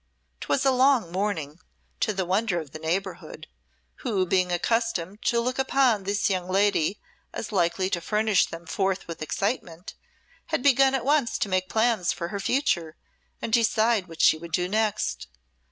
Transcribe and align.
'Twas 0.39 0.65
a 0.65 0.71
long 0.71 1.11
mourning, 1.11 1.59
to 1.99 2.11
the 2.11 2.25
wonder 2.25 2.59
of 2.59 2.71
the 2.71 2.79
neighbourhood, 2.79 3.45
who, 3.97 4.25
being 4.25 4.51
accustomed 4.51 5.21
to 5.21 5.39
look 5.39 5.59
upon 5.59 6.05
this 6.05 6.27
young 6.27 6.49
lady 6.49 6.99
as 7.33 7.51
likely 7.51 7.87
to 7.87 8.01
furnish 8.01 8.47
them 8.47 8.65
forth 8.65 9.07
with 9.07 9.21
excitement, 9.21 9.93
had 10.47 10.63
begun 10.63 10.95
at 10.95 11.05
once 11.05 11.37
to 11.37 11.49
make 11.49 11.69
plans 11.69 12.11
for 12.11 12.29
her 12.29 12.39
future 12.39 12.95
and 13.43 13.53
decide 13.53 14.07
what 14.07 14.21
she 14.23 14.39
would 14.39 14.51
do 14.53 14.67
next. 14.67 15.27